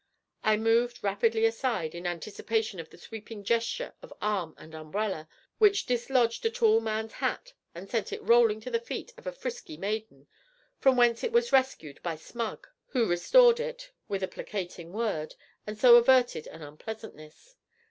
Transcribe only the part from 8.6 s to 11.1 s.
to the feet of a frisky maiden, from